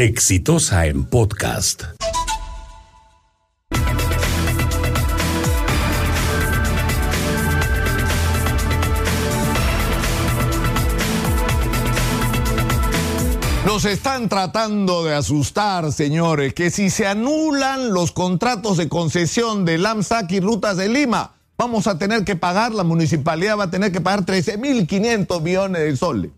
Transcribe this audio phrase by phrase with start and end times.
[0.00, 1.82] Exitosa en podcast.
[13.66, 19.78] Nos están tratando de asustar, señores, que si se anulan los contratos de concesión de
[19.78, 23.90] LAMSAC y Rutas de Lima, vamos a tener que pagar, la municipalidad va a tener
[23.90, 26.30] que pagar 13.500 millones de soles.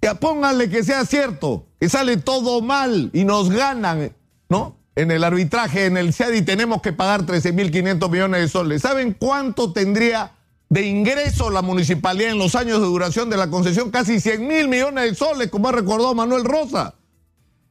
[0.00, 4.12] Ya pónganle que sea cierto, que sale todo mal y nos ganan,
[4.48, 4.76] ¿no?
[4.94, 8.82] En el arbitraje, en el CIADI tenemos que pagar 13.500 millones de soles.
[8.82, 10.32] ¿Saben cuánto tendría
[10.70, 13.90] de ingreso la municipalidad en los años de duración de la concesión?
[13.90, 16.94] Casi 100 mil millones de soles, como ha recordado Manuel Rosa.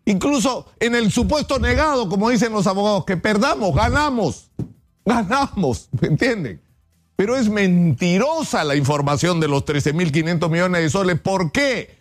[0.05, 4.52] Incluso en el supuesto negado, como dicen los abogados, que perdamos, ganamos,
[5.04, 6.62] ganamos, ¿me entienden?
[7.16, 11.20] Pero es mentirosa la información de los 13.500 millones de soles.
[11.20, 11.95] ¿Por qué?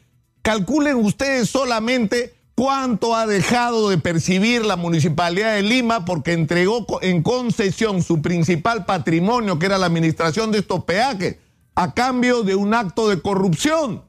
[0.45, 7.23] Calculen ustedes solamente cuánto ha dejado de percibir la municipalidad de Lima porque entregó en
[7.23, 11.39] concesión su principal patrimonio, que era la administración de estos peajes,
[11.75, 14.05] a cambio de un acto de corrupción.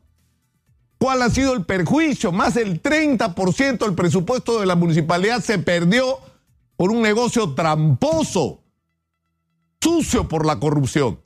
[0.97, 2.33] ¿Cuál ha sido el perjuicio?
[2.33, 6.19] Más del 30% del presupuesto de la municipalidad se perdió
[6.75, 8.61] por un negocio tramposo
[9.79, 11.17] sucio por la corrupción.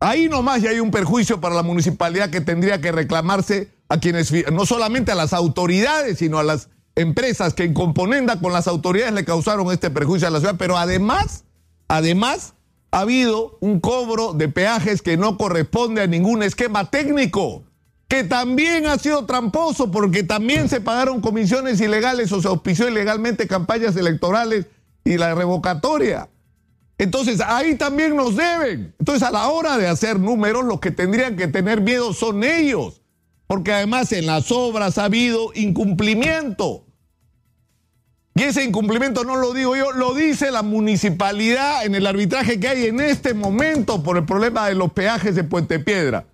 [0.00, 4.32] Ahí nomás ya hay un perjuicio para la municipalidad que tendría que reclamarse a quienes,
[4.52, 9.12] no solamente a las autoridades, sino a las empresas que en componenda con las autoridades
[9.12, 11.44] le causaron este perjuicio a la ciudad, pero además,
[11.88, 12.54] además,
[12.92, 17.64] ha habido un cobro de peajes que no corresponde a ningún esquema técnico,
[18.06, 23.48] que también ha sido tramposo porque también se pagaron comisiones ilegales o se auspició ilegalmente
[23.48, 24.66] campañas electorales
[25.04, 26.28] y la revocatoria.
[26.96, 28.94] Entonces ahí también nos deben.
[29.00, 32.99] Entonces a la hora de hacer números, los que tendrían que tener miedo son ellos.
[33.50, 36.84] Porque además en las obras ha habido incumplimiento.
[38.36, 42.68] Y ese incumplimiento no lo digo yo, lo dice la municipalidad en el arbitraje que
[42.68, 46.26] hay en este momento por el problema de los peajes de Puente Piedra,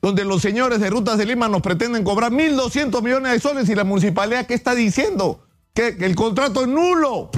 [0.00, 3.74] donde los señores de Rutas de Lima nos pretenden cobrar 1.200 millones de soles y
[3.74, 5.44] la municipalidad, ¿qué está diciendo?
[5.74, 7.32] Que, que el contrato es nulo.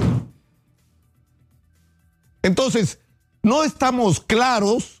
[2.43, 2.99] Entonces,
[3.41, 4.96] no estamos claros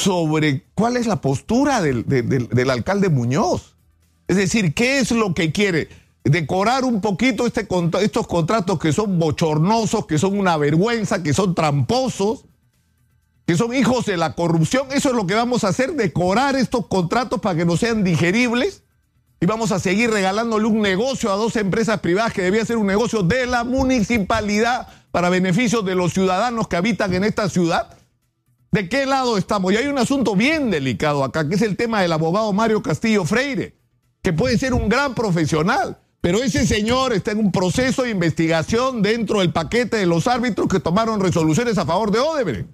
[0.00, 3.76] sobre cuál es la postura del, alcalde Muñoz.
[4.28, 5.88] Es decir, ¿qué es lo que quiere?
[6.24, 7.66] Decorar un poquito este,
[8.00, 12.44] estos contratos que son bochornosos, que son una vergüenza, que son tramposos,
[13.46, 14.88] que son hijos de la corrupción.
[14.92, 18.82] Eso es lo que vamos a hacer, decorar estos contratos para que no sean digeribles.
[19.40, 22.86] Y vamos a seguir regalándole un negocio a dos empresas privadas que debía ser un
[22.86, 27.99] negocio de la municipalidad para beneficio de los ciudadanos que habitan en esta ciudad?
[28.70, 29.72] ¿De qué lado estamos?
[29.72, 33.24] Y hay un asunto bien delicado acá, que es el tema del abogado Mario Castillo
[33.24, 33.76] Freire,
[34.22, 39.02] que puede ser un gran profesional, pero ese señor está en un proceso de investigación
[39.02, 42.68] dentro del paquete de los árbitros que tomaron resoluciones a favor de Odebrecht.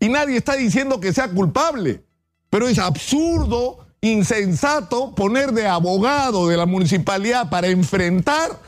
[0.00, 2.04] Y nadie está diciendo que sea culpable,
[2.50, 8.60] pero es absurdo, insensato poner de abogado de la municipalidad para enfrentar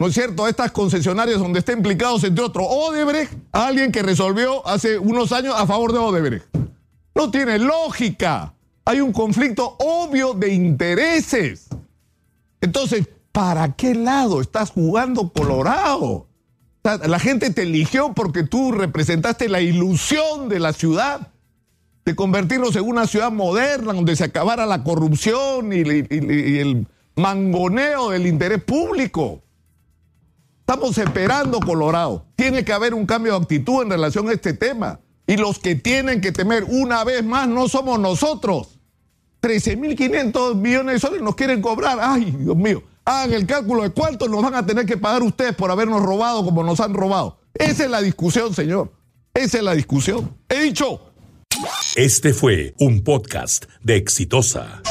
[0.00, 4.98] ¿no es cierto?, estas concesionarias donde está implicados, entre otros, Odebrecht, alguien que resolvió hace
[4.98, 6.46] unos años a favor de Odebrecht.
[7.14, 8.54] No tiene lógica.
[8.86, 11.68] Hay un conflicto obvio de intereses.
[12.62, 16.26] Entonces, ¿para qué lado estás jugando Colorado?
[16.82, 21.28] la gente te eligió porque tú representaste la ilusión de la ciudad,
[22.06, 28.26] de convertirnos en una ciudad moderna donde se acabara la corrupción y el mangoneo del
[28.26, 29.42] interés público.
[30.70, 32.26] Estamos esperando, Colorado.
[32.36, 35.00] Tiene que haber un cambio de actitud en relación a este tema.
[35.26, 38.78] Y los que tienen que temer una vez más no somos nosotros.
[39.42, 41.98] 13.500 millones de soles nos quieren cobrar.
[42.00, 42.84] Ay, Dios mío.
[43.04, 46.44] Hagan el cálculo de cuánto nos van a tener que pagar ustedes por habernos robado
[46.44, 47.40] como nos han robado.
[47.52, 48.92] Esa es la discusión, señor.
[49.34, 50.36] Esa es la discusión.
[50.48, 51.00] He dicho.
[51.96, 54.82] Este fue un podcast de Exitosa.